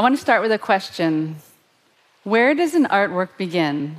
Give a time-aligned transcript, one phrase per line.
[0.00, 1.36] I want to start with a question
[2.24, 3.96] Where does an artwork begin?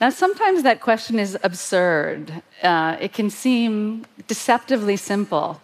[0.00, 2.32] Now, sometimes that question is absurd.
[2.62, 5.60] Uh, it can seem deceptively simple,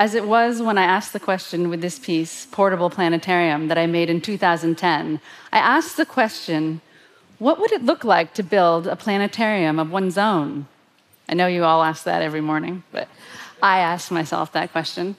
[0.00, 3.86] as it was when I asked the question with this piece, Portable Planetarium, that I
[3.86, 5.20] made in 2010.
[5.52, 6.80] I asked the question
[7.38, 10.66] what would it look like to build a planetarium of one's own?
[11.28, 13.06] I know you all ask that every morning, but
[13.62, 15.14] I asked myself that question.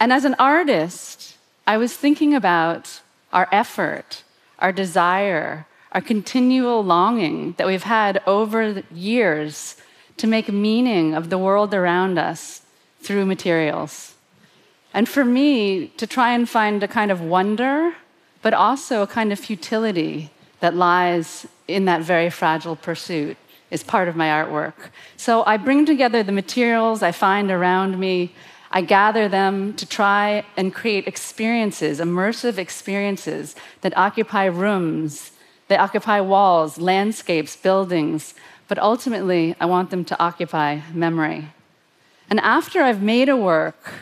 [0.00, 1.36] And as an artist,
[1.72, 3.00] I was thinking about
[3.32, 4.24] our effort,
[4.58, 9.76] our desire, our continual longing that we've had over years
[10.18, 12.60] to make meaning of the world around us
[13.00, 14.16] through materials.
[14.92, 17.94] And for me, to try and find a kind of wonder,
[18.42, 20.30] but also a kind of futility
[20.60, 23.38] that lies in that very fragile pursuit
[23.70, 24.74] is part of my artwork.
[25.16, 28.34] So I bring together the materials I find around me.
[28.72, 35.32] I gather them to try and create experiences, immersive experiences that occupy rooms,
[35.68, 38.34] they occupy walls, landscapes, buildings,
[38.68, 41.48] but ultimately I want them to occupy memory.
[42.30, 43.92] And after I've made a work,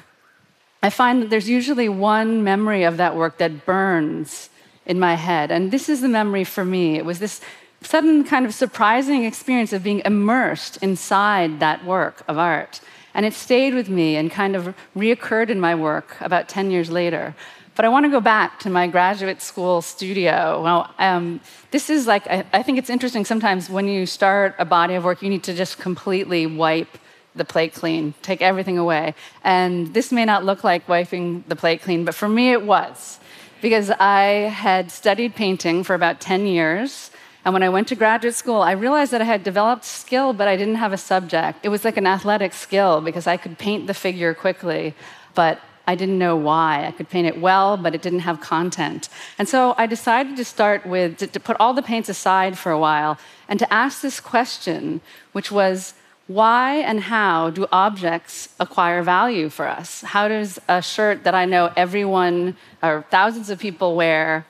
[0.82, 4.50] I find that there's usually one memory of that work that burns
[4.86, 5.50] in my head.
[5.50, 6.96] And this is the memory for me.
[6.96, 7.40] It was this
[7.82, 12.80] sudden kind of surprising experience of being immersed inside that work of art.
[13.14, 16.90] And it stayed with me and kind of reoccurred in my work about 10 years
[16.90, 17.34] later.
[17.76, 20.62] But I want to go back to my graduate school studio.
[20.62, 24.64] Well, um, this is like, I, I think it's interesting sometimes when you start a
[24.64, 26.98] body of work, you need to just completely wipe
[27.34, 29.14] the plate clean, take everything away.
[29.44, 33.20] And this may not look like wiping the plate clean, but for me it was.
[33.62, 37.10] Because I had studied painting for about 10 years.
[37.44, 40.46] And when I went to graduate school, I realized that I had developed skill, but
[40.46, 41.64] I didn't have a subject.
[41.64, 44.94] It was like an athletic skill because I could paint the figure quickly,
[45.34, 46.86] but I didn't know why.
[46.86, 49.08] I could paint it well, but it didn't have content.
[49.38, 52.70] And so I decided to start with, to, to put all the paints aside for
[52.70, 53.18] a while
[53.48, 55.00] and to ask this question,
[55.32, 55.94] which was,
[56.26, 60.02] why and how do objects acquire value for us?
[60.02, 64.46] How does a shirt that I know everyone or thousands of people wear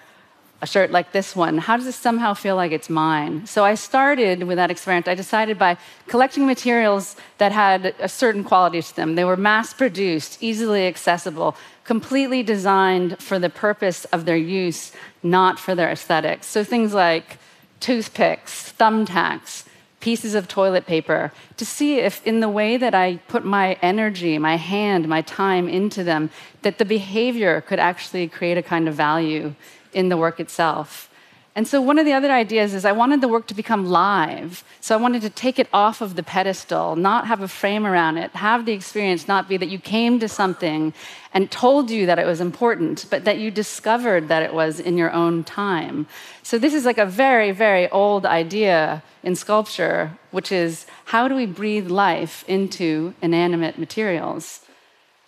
[0.62, 3.46] a shirt like this one, how does it somehow feel like it's mine?
[3.46, 5.08] So I started with that experiment.
[5.08, 9.14] I decided by collecting materials that had a certain quality to them.
[9.14, 15.58] They were mass produced, easily accessible, completely designed for the purpose of their use, not
[15.58, 16.46] for their aesthetics.
[16.46, 17.38] So things like
[17.80, 19.64] toothpicks, thumbtacks,
[20.00, 24.38] pieces of toilet paper to see if, in the way that I put my energy,
[24.38, 26.30] my hand, my time into them,
[26.62, 29.54] that the behavior could actually create a kind of value
[29.92, 31.10] in the work itself.
[31.56, 34.62] And so, one of the other ideas is I wanted the work to become live.
[34.80, 38.18] So, I wanted to take it off of the pedestal, not have a frame around
[38.18, 40.94] it, have the experience not be that you came to something
[41.34, 44.96] and told you that it was important, but that you discovered that it was in
[44.96, 46.06] your own time.
[46.44, 51.34] So, this is like a very, very old idea in sculpture, which is how do
[51.34, 54.60] we breathe life into inanimate materials?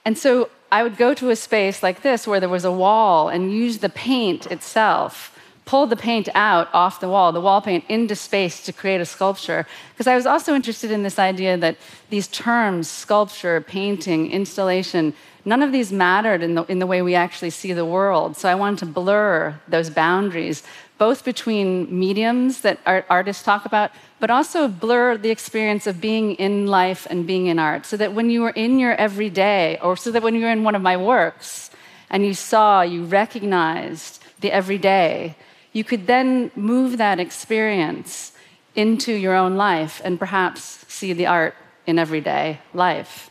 [0.05, 3.29] And so, I would go to a space like this where there was a wall
[3.29, 7.85] and use the paint itself, pull the paint out off the wall, the wall paint
[7.91, 9.67] into space to create a sculpture.
[9.93, 11.77] Because I was also interested in this idea that
[12.09, 15.13] these terms, sculpture, painting, installation,
[15.45, 18.39] none of these mattered in the, in the way we actually see the world.
[18.39, 20.63] So I wanted to blur those boundaries
[20.97, 23.91] both between mediums that art, artists talk about,
[24.23, 27.85] but also blur the experience of being in life and being in art.
[27.85, 30.63] So that when you were in your everyday, or so that when you were in
[30.63, 31.73] one of my works
[32.09, 35.35] and you saw, you recognized the everyday,
[35.73, 38.31] you could then move that experience
[38.77, 43.29] into your own life and perhaps see the art in everyday life.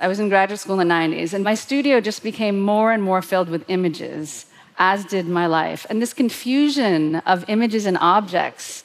[0.00, 3.04] I was in graduate school in the 90s, and my studio just became more and
[3.04, 4.46] more filled with images
[4.78, 5.86] as did my life.
[5.88, 8.82] And this confusion of images and objects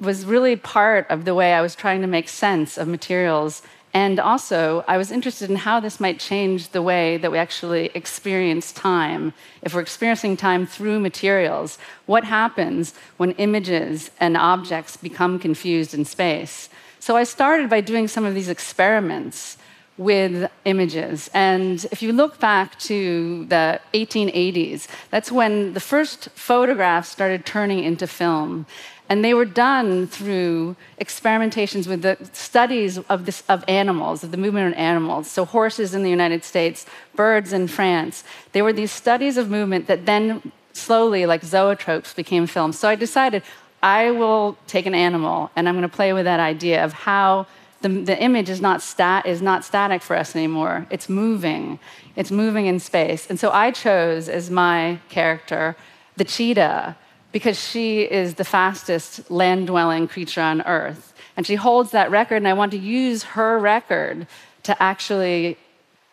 [0.00, 3.62] was really part of the way I was trying to make sense of materials.
[3.94, 7.90] And also, I was interested in how this might change the way that we actually
[7.94, 9.34] experience time.
[9.60, 16.06] If we're experiencing time through materials, what happens when images and objects become confused in
[16.06, 16.70] space?
[17.00, 19.58] So I started by doing some of these experiments
[19.98, 21.28] with images.
[21.34, 27.84] And if you look back to the 1880s, that's when the first photographs started turning
[27.84, 28.66] into film.
[29.12, 34.38] And they were done through experimentations with the studies of, this, of animals, of the
[34.38, 35.30] movement of animals.
[35.30, 38.24] So, horses in the United States, birds in France.
[38.52, 42.72] They were these studies of movement that then slowly, like zoetropes, became film.
[42.72, 43.42] So, I decided
[43.82, 47.46] I will take an animal and I'm going to play with that idea of how
[47.82, 50.86] the, the image is not, stat, is not static for us anymore.
[50.88, 51.78] It's moving.
[52.16, 53.26] It's moving in space.
[53.28, 55.76] And so I chose as my character
[56.16, 56.96] the cheetah
[57.32, 61.14] because she is the fastest land dwelling creature on Earth.
[61.36, 64.26] And she holds that record, and I want to use her record
[64.64, 65.56] to actually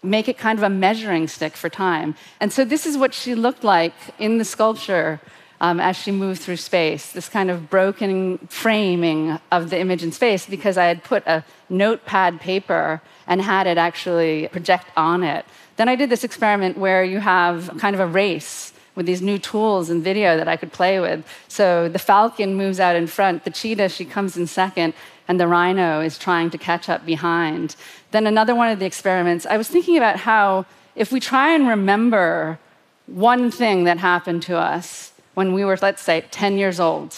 [0.01, 2.15] make it kind of a measuring stick for time.
[2.39, 5.19] And so this is what she looked like in the sculpture
[5.61, 10.11] um, as she moved through space, this kind of broken framing of the image in
[10.13, 15.45] space because I had put a notepad paper and had it actually project on it.
[15.75, 19.39] Then I did this experiment where you have kind of a race with these new
[19.39, 21.25] tools and video that I could play with.
[21.47, 24.93] So the falcon moves out in front, the cheetah, she comes in second,
[25.25, 27.77] and the rhino is trying to catch up behind.
[28.11, 30.65] Then another one of the experiments, I was thinking about how
[30.97, 32.59] if we try and remember
[33.05, 37.15] one thing that happened to us when we were, let's say, 10 years old,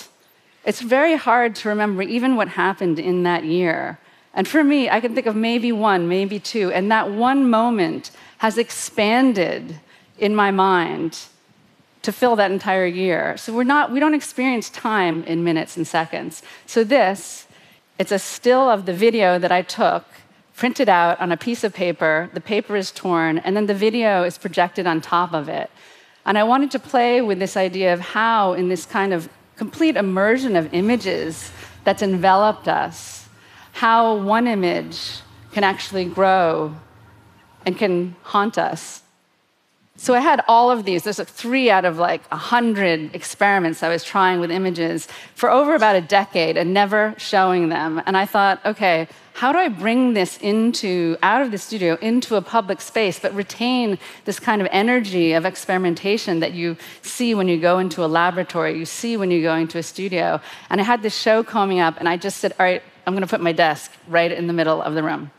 [0.64, 3.98] it's very hard to remember even what happened in that year.
[4.36, 8.12] And for me, I can think of maybe one, maybe two, and that one moment
[8.38, 9.80] has expanded
[10.20, 11.18] in my mind
[12.02, 13.38] to fill that entire year.
[13.38, 16.42] So we're not, we don't experience time in minutes and seconds.
[16.66, 17.48] So this,
[18.00, 20.06] it's a still of the video that I took,
[20.56, 22.30] printed out on a piece of paper.
[22.34, 25.70] The paper is torn, and then the video is projected on top of it.
[26.26, 29.96] And I wanted to play with this idea of how, in this kind of complete
[29.96, 31.52] immersion of images
[31.84, 33.28] that's enveloped us,
[33.74, 35.20] how one image
[35.52, 36.76] can actually grow
[37.66, 39.02] and can haunt us
[40.02, 41.04] so I had all of these.
[41.04, 45.52] There's like three out of like a hundred experiments I was trying with images for
[45.52, 48.02] over about a decade and never showing them.
[48.08, 52.36] And I thought, okay, how do I bring this into out of the studio into
[52.36, 57.48] a public space, but retain this kind of energy of experimentation that you see when
[57.48, 60.42] you go into a laboratory, you see when you go into a studio.
[60.72, 63.22] And I had this show coming up, and I just said, all right, I'm going
[63.22, 65.30] to put my desk right in the middle of the room.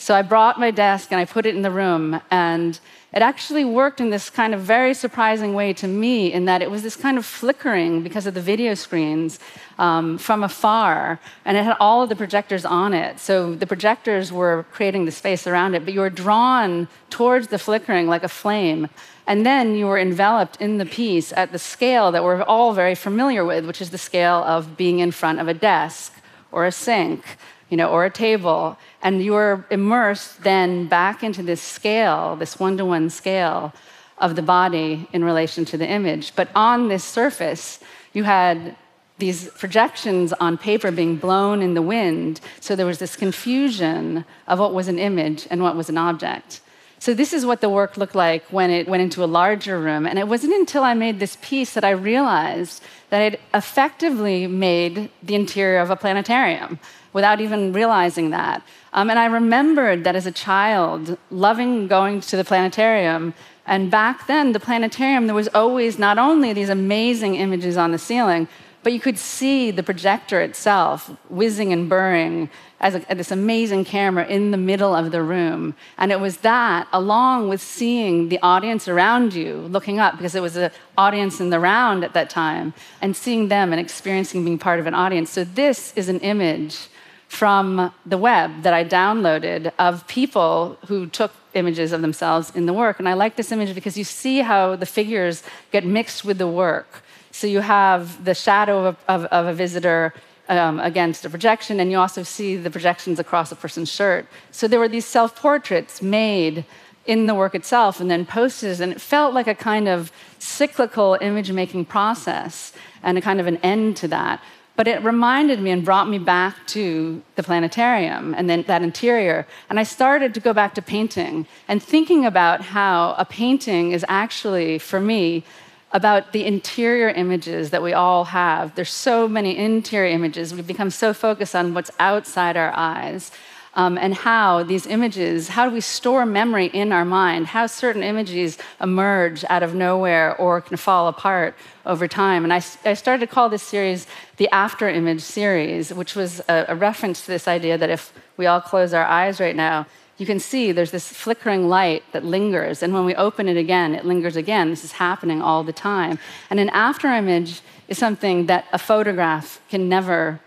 [0.00, 2.80] So I brought my desk and I put it in the room, and
[3.12, 6.70] it actually worked in this kind of very surprising way to me, in that it
[6.70, 9.38] was this kind of flickering because of the video screens
[9.78, 13.20] um, from afar, and it had all of the projectors on it.
[13.20, 17.58] So the projectors were creating the space around it, but you were drawn towards the
[17.58, 18.88] flickering like a flame.
[19.26, 22.94] And then you were enveloped in the piece at the scale that we're all very
[22.94, 26.14] familiar with, which is the scale of being in front of a desk
[26.50, 27.22] or a sink,
[27.70, 28.76] you know, or a table.
[29.02, 33.72] And you're immersed then back into this scale, this one to one scale
[34.18, 36.34] of the body in relation to the image.
[36.36, 37.80] But on this surface,
[38.12, 38.76] you had
[39.18, 42.40] these projections on paper being blown in the wind.
[42.58, 46.60] So there was this confusion of what was an image and what was an object.
[46.98, 50.06] So this is what the work looked like when it went into a larger room.
[50.06, 55.10] And it wasn't until I made this piece that I realized that it effectively made
[55.22, 56.78] the interior of a planetarium
[57.12, 58.62] without even realizing that.
[58.92, 63.34] Um, and I remembered that as a child, loving going to the planetarium.
[63.66, 67.98] And back then, the planetarium, there was always not only these amazing images on the
[67.98, 68.48] ceiling,
[68.82, 72.48] but you could see the projector itself whizzing and burring
[72.80, 75.74] as a, this amazing camera in the middle of the room.
[75.98, 80.40] And it was that, along with seeing the audience around you looking up, because it
[80.40, 82.72] was an audience in the round at that time,
[83.02, 85.30] and seeing them and experiencing being part of an audience.
[85.30, 86.88] So, this is an image
[87.30, 92.72] from the web that I downloaded of people who took images of themselves in the
[92.72, 92.98] work.
[92.98, 96.48] And I like this image because you see how the figures get mixed with the
[96.48, 97.04] work.
[97.30, 100.12] So you have the shadow of, of, of a visitor
[100.48, 104.26] um, against a projection, and you also see the projections across a person's shirt.
[104.50, 106.64] So there were these self portraits made
[107.06, 110.10] in the work itself and then posted, and it felt like a kind of
[110.40, 112.72] cyclical image making process
[113.04, 114.42] and a kind of an end to that.
[114.80, 119.46] But it reminded me and brought me back to the planetarium and then that interior.
[119.68, 124.06] And I started to go back to painting and thinking about how a painting is
[124.08, 125.44] actually, for me,
[125.92, 128.74] about the interior images that we all have.
[128.74, 130.54] There's so many interior images.
[130.54, 133.32] We become so focused on what's outside our eyes
[133.74, 138.02] um, and how these images, how do we store memory in our mind, how certain
[138.02, 141.54] images emerge out of nowhere or can fall apart
[141.86, 142.44] over time.
[142.44, 144.06] And I, I started to call this series
[144.38, 148.46] the After Image series, which was a, a reference to this idea that if we
[148.46, 149.86] all close our eyes right now,
[150.18, 152.82] you can see there's this flickering light that lingers.
[152.82, 154.68] And when we open it again, it lingers again.
[154.68, 156.18] This is happening all the time.
[156.50, 160.38] And an after image is something that a photograph can never,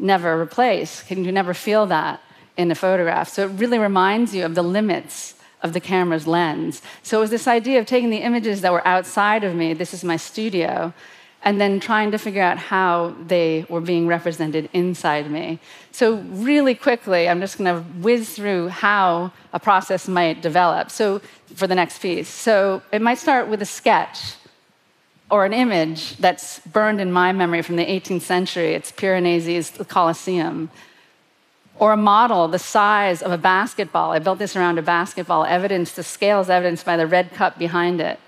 [0.00, 1.04] never replace.
[1.04, 2.20] Can you never feel that?
[2.60, 3.28] In a photograph.
[3.30, 6.82] So it really reminds you of the limits of the camera's lens.
[7.02, 9.94] So it was this idea of taking the images that were outside of me, this
[9.94, 10.92] is my studio,
[11.42, 15.58] and then trying to figure out how they were being represented inside me.
[15.90, 16.16] So,
[16.50, 20.90] really quickly, I'm just going to whiz through how a process might develop.
[20.90, 21.22] So,
[21.54, 22.28] for the next piece.
[22.28, 24.34] So, it might start with a sketch
[25.30, 28.74] or an image that's burned in my memory from the 18th century.
[28.74, 30.68] It's Piranesi's Colosseum.
[31.80, 34.12] Or a model the size of a basketball.
[34.12, 37.58] I built this around a basketball, evidence, the scale is evidenced by the red cup
[37.58, 38.20] behind it.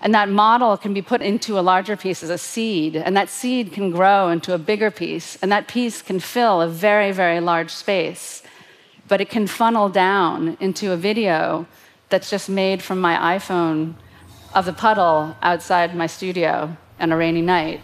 [0.00, 3.28] And that model can be put into a larger piece as a seed, and that
[3.28, 7.38] seed can grow into a bigger piece, and that piece can fill a very, very
[7.38, 8.42] large space.
[9.06, 11.66] But it can funnel down into a video
[12.08, 13.94] that's just made from my iPhone
[14.52, 17.82] of the puddle outside my studio on a rainy night.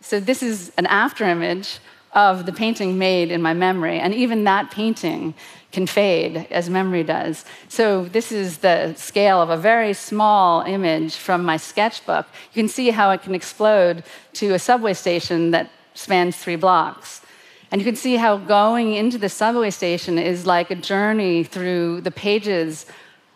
[0.00, 1.78] So, this is an after image
[2.14, 5.34] of the painting made in my memory, and even that painting
[5.72, 7.44] can fade as memory does.
[7.68, 12.26] So, this is the scale of a very small image from my sketchbook.
[12.52, 14.04] You can see how it can explode
[14.34, 17.22] to a subway station that spans three blocks.
[17.70, 22.02] And you can see how going into the subway station is like a journey through
[22.02, 22.86] the pages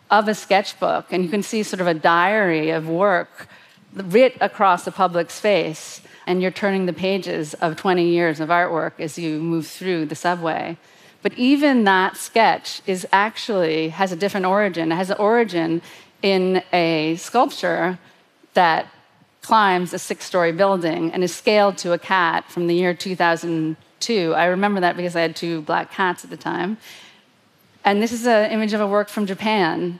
[0.09, 1.11] of a sketchbook.
[1.11, 3.49] And you can see sort of a diary of work
[3.93, 6.01] writ across a public space.
[6.29, 10.13] And you're turning the pages of 20 years of artwork as you move through the
[10.13, 10.77] subway.
[11.23, 14.91] But even that sketch is actually has a different origin.
[14.91, 15.81] It has an origin
[16.21, 17.97] in a sculpture
[18.53, 18.85] that
[19.41, 24.33] climbs a six-story building and is scaled to a cat from the year 2002.
[24.35, 26.77] I remember that because I had two black cats at the time.
[27.83, 29.99] And this is an image of a work from Japan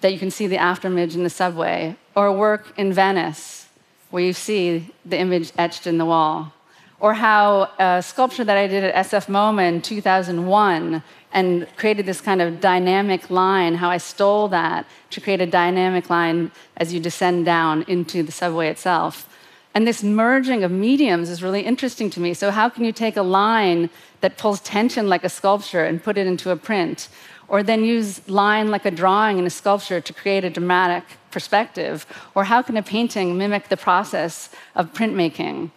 [0.00, 3.67] that you can see the afterimage in the subway, or a work in Venice
[4.10, 6.52] where you see the image etched in the wall
[7.00, 12.20] or how a sculpture that I did at SF MoMA in 2001 and created this
[12.20, 17.00] kind of dynamic line, how I stole that to create a dynamic line as you
[17.00, 19.28] descend down into the subway itself.
[19.74, 22.34] And this merging of mediums is really interesting to me.
[22.34, 23.90] So, how can you take a line
[24.22, 27.08] that pulls tension like a sculpture and put it into a print?
[27.48, 32.06] Or then use line like a drawing in a sculpture to create a dramatic perspective?
[32.34, 35.70] Or how can a painting mimic the process of printmaking?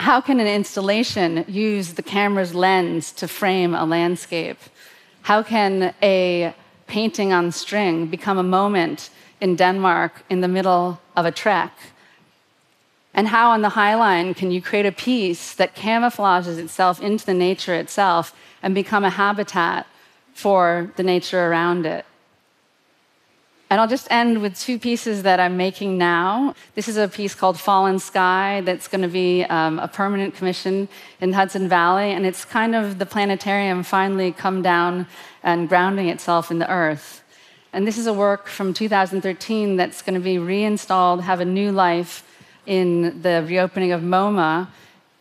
[0.00, 4.58] How can an installation use the camera's lens to frame a landscape?
[5.22, 6.54] How can a
[6.86, 9.08] painting on string become a moment
[9.40, 11.72] in Denmark in the middle of a trek?
[13.14, 17.24] And how on the High Line can you create a piece that camouflages itself into
[17.24, 19.86] the nature itself and become a habitat
[20.34, 22.04] for the nature around it?
[23.70, 26.54] And I'll just end with two pieces that I'm making now.
[26.74, 30.88] This is a piece called Fallen Sky that's going to be um, a permanent commission
[31.20, 32.12] in Hudson Valley.
[32.12, 35.06] And it's kind of the planetarium finally come down
[35.42, 37.24] and grounding itself in the earth.
[37.72, 41.72] And this is a work from 2013 that's going to be reinstalled, have a new
[41.72, 42.22] life
[42.66, 44.68] in the reopening of MoMA.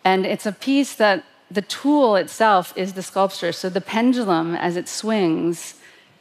[0.05, 3.51] And it's a piece that the tool itself is the sculpture.
[3.51, 5.75] So the pendulum, as it swings,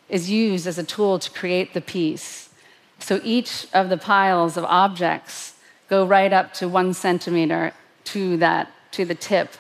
[0.09, 2.51] is used as a tool to create the piece.
[2.99, 5.55] So each of the piles of objects
[5.89, 7.73] go right up to one centimeter
[8.05, 9.51] to that, to the tip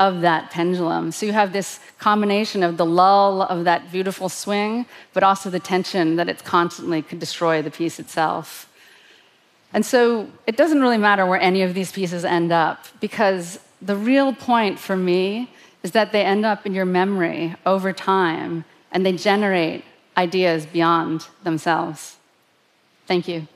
[0.00, 1.12] of that pendulum.
[1.12, 5.60] So you have this combination of the lull of that beautiful swing, but also the
[5.60, 8.68] tension that it constantly could destroy the piece itself.
[9.72, 13.96] And so it doesn't really matter where any of these pieces end up, because the
[13.96, 15.50] real point for me
[15.82, 19.84] is that they end up in your memory over time and they generate
[20.16, 22.16] ideas beyond themselves.
[23.06, 23.46] Thank you.